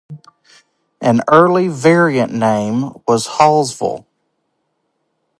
An 0.99 1.21
early 1.27 1.67
variant 1.67 2.33
name 2.33 2.89
was 3.07 3.27
Hallsville. 3.37 4.07